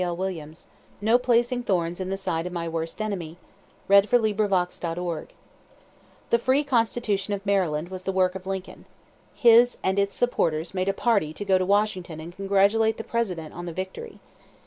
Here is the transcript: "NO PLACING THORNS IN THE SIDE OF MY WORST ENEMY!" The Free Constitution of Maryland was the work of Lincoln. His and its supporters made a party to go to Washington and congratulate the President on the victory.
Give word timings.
"NO 0.99 1.19
PLACING 1.19 1.61
THORNS 1.61 1.99
IN 1.99 2.09
THE 2.09 2.17
SIDE 2.17 2.47
OF 2.47 2.53
MY 2.53 2.67
WORST 2.67 3.03
ENEMY!" 3.03 3.37
The 3.87 5.35
Free 6.39 6.63
Constitution 6.63 7.35
of 7.35 7.45
Maryland 7.45 7.89
was 7.89 8.01
the 8.05 8.11
work 8.11 8.33
of 8.33 8.47
Lincoln. 8.47 8.85
His 9.35 9.77
and 9.83 9.99
its 9.99 10.15
supporters 10.15 10.73
made 10.73 10.89
a 10.89 10.93
party 10.93 11.33
to 11.33 11.45
go 11.45 11.59
to 11.59 11.65
Washington 11.67 12.19
and 12.19 12.35
congratulate 12.35 12.97
the 12.97 13.03
President 13.03 13.53
on 13.53 13.67
the 13.67 13.73
victory. 13.73 14.19